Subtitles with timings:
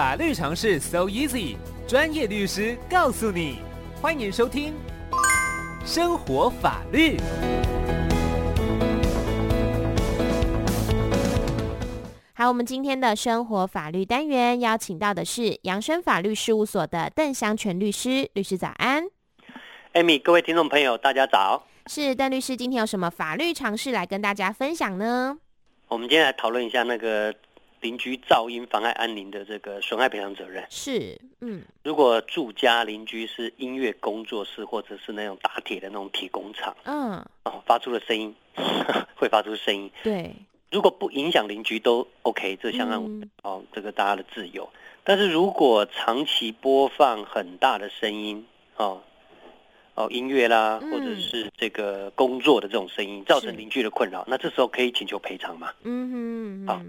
[0.00, 3.58] 法律常识 so easy，专业律师告诉你。
[4.00, 4.72] 欢迎收听
[5.84, 7.18] 生活法律。
[12.32, 19.04] 好，我们今天的生活法律单元邀请到的是扬生法律事务所的邓祥全律师，律师早安。
[19.92, 21.66] 艾米，各位听众朋友，大家早。
[21.88, 25.36] 是邓律师，今天有什么法律常识来跟大家分享呢？
[25.88, 27.34] 我们今天来讨论一下那个
[27.80, 30.64] 邻居噪音妨碍安宁的这个损害赔偿责任。
[30.70, 38.34] 是，嗯，如果住家邻居是音乐工作室或者是那种打铁的那种铁工厂，嗯，哦，发出了声音，
[39.16, 39.90] 会发出声音。
[40.02, 40.34] 对，
[40.70, 44.68] 如果不影响邻居都 OK，这相当、嗯、哦，这个大家的自由。
[45.02, 49.02] 但是如果长期播放很大的声音，哦。
[49.96, 55.72] 哦，音乐啦，或者是这个工作的这种声音，造成邻居的困扰，那这时候可以请求赔偿吗？
[55.82, 56.82] 嗯哼，嗯哼，好，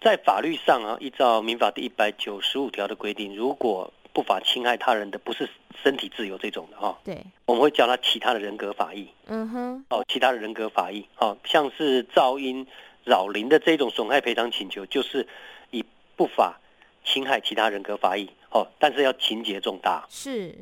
[0.00, 5.48] 在法律上啊，依照民法第一百九十五条的规定，如果不法侵害他人的不是
[5.82, 9.08] 身体自由这种的哈，对，我们会叫他其他的人格法益。
[9.26, 12.66] 嗯哼，哦，其他的人格法益，哦，像是噪音
[13.04, 15.26] 扰邻的这种损害赔偿请求，就是
[15.70, 15.84] 以
[16.16, 16.58] 不法
[17.04, 20.06] 侵害其他人格法益，哦，但是要情节重大。
[20.08, 20.54] 是。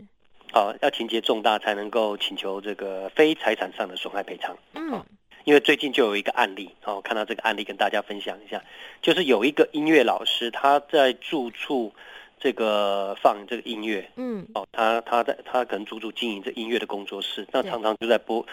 [0.52, 4.56] 好，要情节重大才能够请求这个非财产上的损害赔偿。
[4.74, 5.05] 嗯，
[5.44, 8.62] 因为最近就有一个案例，哦，看到这个案例跟大家分享一下，
[9.00, 11.92] 就是有一个音乐老师，他在住处
[12.40, 18.46] 这个放这个音乐，嗯，哦，他他在他可能足足经营这音乐的工作室，那常常就在播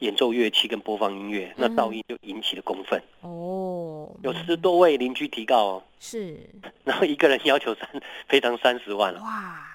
[0.00, 3.02] 演奏乐器跟播放音乐，那噪音就引起了公愤。
[3.22, 6.38] 哦，有十多位邻居提告哦，是，
[6.84, 7.88] 然后一个人要求三
[8.28, 9.20] 赔偿三十万了。
[9.20, 9.70] 哇！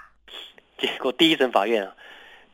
[0.78, 1.94] 结果第一审法院啊，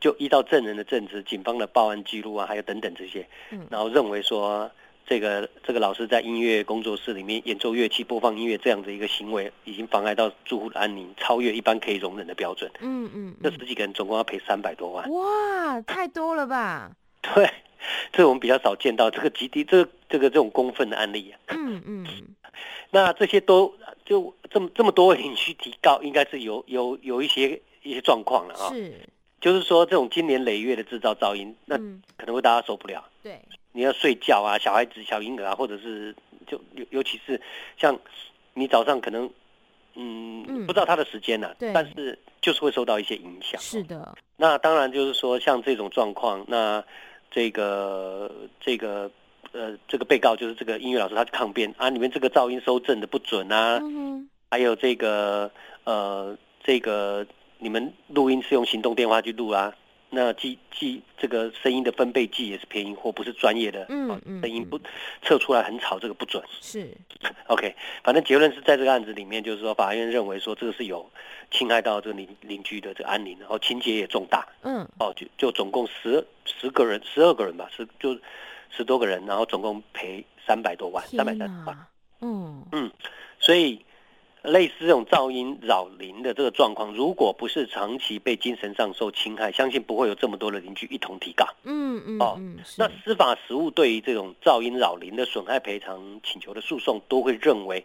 [0.06, 3.26] 就依照证人的证词、警方的报案记录啊，还有等等这些，
[3.68, 4.70] 然后认为说，
[5.04, 12.70] 这个这个老师在音乐工作室里面演奏乐器、播放音乐这样的一个行为，已经妨碍到住户的安宁，超越一般可以容忍的标准。
[12.78, 15.10] 嗯嗯，这十几个人总共要赔三百多万。
[15.10, 16.92] 哇，太多了吧？
[17.20, 17.50] 对，
[18.12, 21.34] 这我们比较少见到这个极低这个这个这种公愤的案例啊。
[21.48, 22.06] 嗯嗯，
[22.92, 23.74] 那这些都
[24.04, 27.60] 就这么这么多位邻居提告，应该是有有有一些。
[27.82, 28.92] 一些状况了啊，是，
[29.46, 31.76] 就是说这种经年累月的制造噪音，那
[32.16, 33.08] 可能会大家受不了。
[33.22, 33.40] 对，
[33.70, 36.12] 你要睡觉啊，小孩子、小婴儿啊，或者是
[36.48, 37.40] 就尤尤其是
[37.78, 37.96] 像
[38.54, 39.30] 你早上可能
[39.94, 43.60] 嗯不知道他的时间呢，对，但是就是会受到一些影响。
[43.60, 46.82] 是的，那当然就是说像这种状况，那
[47.30, 48.28] 这个
[48.60, 49.08] 这个
[49.52, 53.80] 呃这个被告就是这个音乐老师，他抗辩啊，你们这个噪音收证的不准啊，
[54.50, 55.48] 还有这个
[55.84, 57.24] 呃这个。
[57.66, 59.74] 你们录音是用行动电话去录啊？
[60.08, 63.84] 那记记这个声音的分贝计也是便宜或，不是专业的。
[63.88, 64.78] 嗯嗯，声音不
[65.20, 66.40] 测出来很吵，这个不准。
[66.60, 66.96] 是，
[67.48, 67.74] OK，
[68.04, 71.10] 反正结论是在这个案子里面，就是说法院认为说这个是有
[71.50, 74.46] 侵害到这个邻邻居的这个安宁，然后情节也重大。
[74.62, 78.16] 嗯，哦，就就总共十十个人，十二个人吧，十就
[78.70, 81.76] 十多个人，然后总共赔三百多万，三百三十万。
[82.20, 82.88] 嗯嗯，
[83.40, 83.84] 所以。
[84.46, 91.44] 类似这种噪音扰邻的这个状况，如果不是长期被精神上受侵害，相信不会有这么多的邻居一同提告。
[91.64, 92.40] 嗯嗯哦，
[92.78, 97.84] 那司法实务对于这种噪音扰邻的损害赔偿请求的诉讼，都会认为，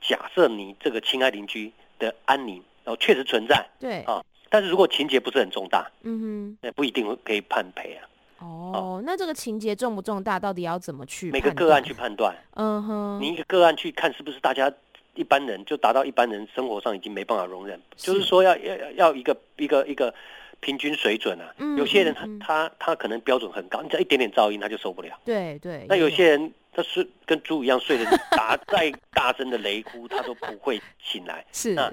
[0.00, 8.06] 假设你这个侵害邻居的安宁，然后确实存在，对啊，但是如果情节不是很重大，嗯哼，那不一定会可以判赔啊。
[8.40, 11.30] 哦，那这个情节重不重大，到底要怎么去？
[11.30, 12.36] 每个个案去判断。
[12.54, 14.70] 嗯哼，你一个个案去看是不是大家。
[15.14, 20.12] 一般人就达到一般人生活上已经没办法容忍，是就是说要要要一个一个一个
[20.60, 21.54] 平均水准啊。
[21.58, 25.18] 嗯、有些人他、嗯、他他可能标准很高，你只要一点点噪音他就受不了。
[25.24, 25.84] 对对。
[25.88, 31.44] 那有些人他是跟猪一样睡的，打再大声的雷哭他都不会醒来。
[31.52, 31.74] 是。
[31.74, 31.92] 那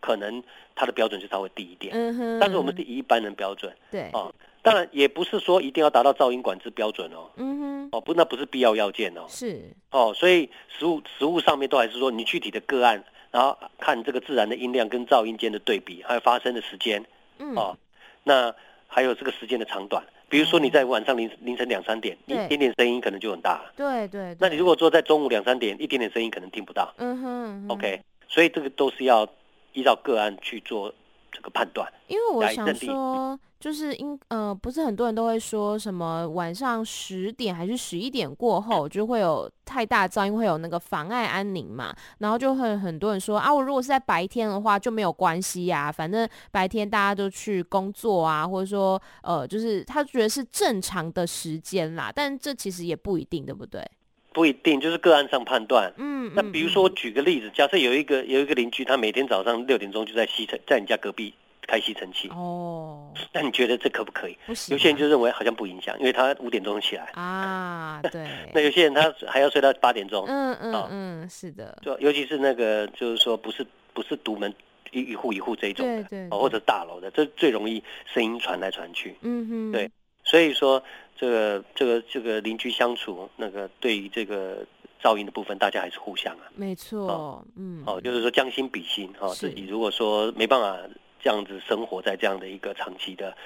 [0.00, 0.42] 可能
[0.74, 1.94] 他的标准就稍微低一点。
[1.94, 2.38] 嗯哼。
[2.40, 3.72] 但是我们是以一般人标准。
[3.90, 4.10] 对。
[4.12, 7.30] 哦，当然也不是说一定要达到噪音管制标准哦。
[7.36, 7.75] 嗯哼。
[7.92, 9.26] 哦，不，那不是必要要件哦。
[9.28, 9.74] 是。
[9.90, 13.04] 哦，所以实物实物上面都还是说你具体的个案。
[13.32, 17.04] 然后看这个自然的音量跟噪音间的对比，还有发生的时间，
[17.38, 17.76] 嗯，哦，
[18.22, 18.54] 那
[18.86, 20.02] 还有这个时间的长短。
[20.30, 23.72] 比如说你在晚上凌凌晨两三点，一点点声音可能就很大了。
[23.76, 24.34] 对对。
[24.40, 26.94] 那你如果说在中午两三点，一点点声音可能听不到。
[26.96, 27.66] 嗯哼。
[27.68, 29.28] OK，所以这个都是要
[29.74, 30.94] 依照个案去做
[31.30, 31.92] 这个判断。
[32.06, 33.38] 因为我想说。
[33.58, 41.94] 就是因呃，不是很多人都会说什么晚上十点还是十一点过后就会有太大噪音，会有那个妨碍安宁嘛。
[42.18, 52.12] 然后就会很多人说啊，我如果是在白天的话就没有关系呀，反正白天大家都去工作啊，或者说呃，就是他觉得是正常的时间啦。
[52.14, 53.82] 但这其实也不一定，对不对？
[54.32, 55.90] 不一定，就是个案上判断。
[55.96, 61.32] 嗯，那比如说我举个例子，假设有一个有一个邻居，他每天早上六点钟就在西城，在你家隔壁
[61.66, 62.28] 开吸尘器。
[62.28, 64.36] 哦，那你觉得这可不可以？
[64.46, 64.74] 不行啊。
[64.74, 67.04] 有些人就认为好像不影响，因为他五点钟起来。
[67.14, 68.26] 啊，对。
[68.54, 70.24] 那有些人他还要睡到八点钟。
[70.26, 71.78] 嗯嗯嗯，是的。
[71.82, 74.54] 就尤其是那个，就是说不是不是独门。
[74.92, 79.16] 一一户一户这一种的，对对，或者大楼的，这最容易声音传来传去。
[79.20, 79.90] 嗯哼，对，
[80.22, 80.80] 所以说
[81.16, 84.64] 这个这个这个邻居相处，那个对于这个
[85.02, 86.46] 噪音的部分，大家还是互相啊。
[86.54, 90.78] 没错，哦、嗯，哦，就是说将心比心，哈、哦，自己如果说没办法
[91.20, 93.36] 这样子生活在这样的一个长期的。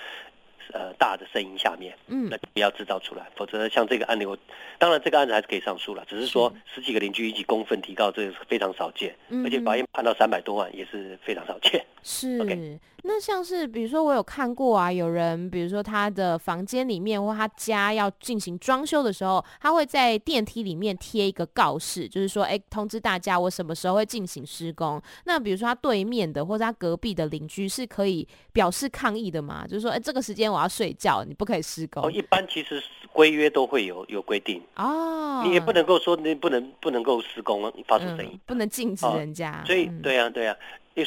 [0.73, 4.39] 呃，大的声音下面，嗯，那就不要制造出来，否则像这个案例，我
[4.79, 11.85] 当然这个案子还是可以上诉了，只是说十几个邻居一起公愤提告，这个是非常少见，嗯，而且法院判到三百多万也是非常少见。
[12.03, 12.79] 是。
[13.03, 25.01] 那像是比如说我有看过啊，有人比如说他的房间里面或他家要进行装修的时候，他会在电梯里面贴一个告示，就是说，哎，通知大家我什么时候会进行施工。
[25.25, 29.67] 那比如说他对面的或者他隔壁的邻居是可以表示抗议的吗？
[29.67, 32.05] 就是说，哎，这个时间我要睡觉，你不可以施工。
[32.05, 32.83] 哦，一般其实
[33.15, 39.63] 规约都会有有规定哦，你也不能够说你不能不能够施工发出声音，嗯，不能禁止人家。
[39.65, 40.55] 哦，所以，嗯，对呀，对呀。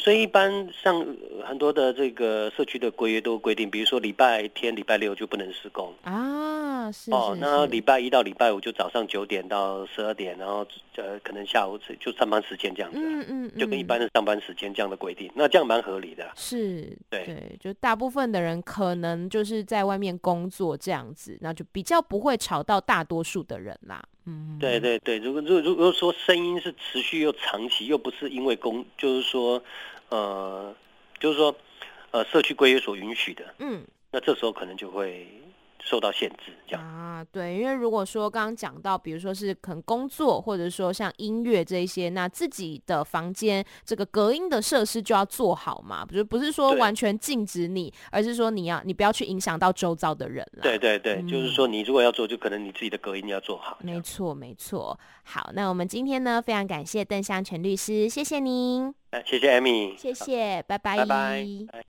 [0.00, 1.06] 所以一般像
[1.44, 10.66] 很多的这个社区的规约都规定，比如说礼拜天、礼拜六就不能施工啊，是，哦，那礼拜一到礼拜五就早上九点到十二点，然后
[10.96, 16.28] 呃可能下午就上班时间这样子，嗯嗯，嗯，就跟一般的上班时间这样的规定，那这样蛮合理的。
[16.34, 24.02] 是，对对，就大部分的人可能就是在外面工作这样子，那就比较不会吵到大多数的人啦。
[24.26, 29.62] 嗯，对对对，如果如果如果说声音是持续又长期，又不是因为工，就是说，
[30.08, 30.74] 呃，
[31.20, 31.54] 就是说，
[32.10, 35.26] 呃，社区规约所允许的，嗯，那这时候可能就会。
[35.80, 50.62] 受到限制，这样啊，对，因为如果说刚刚讲到，比如说是可能工作，或者说像音乐这一些，那自己的房间这个隔音的设施就要做好嘛，不是不是说完全禁止你，而是说你要你不要去影响到周遭的人了。
[50.62, 53.78] 对对对，嗯，就是说你如果要做，就可能你自己的隔音要做好。
[53.82, 58.94] 没错没错，好，那我们今天呢，非常感谢邓湘全律师，谢谢您。
[59.24, 60.96] 谢谢 Amy，谢谢，拜拜。
[60.96, 61.46] 拜拜。